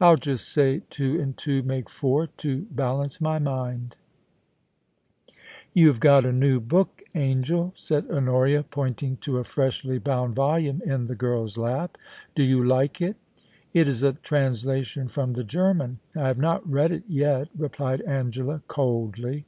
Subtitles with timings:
[0.00, 3.96] I'll just say two and two make four to balance my mind'
[4.72, 10.34] * You have got a new book, Angel,' said Honoria, pointing to a freshly bound
[10.34, 11.96] volume in the girl's lap.
[12.16, 13.14] * Do you like it?
[13.72, 16.00] It is a translation from the German.
[16.16, 19.44] I have not read it yet,' replied Angela, coldly.